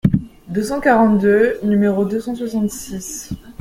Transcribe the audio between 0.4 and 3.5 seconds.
deux cent quarante-deux, nº deux cent soixante-six).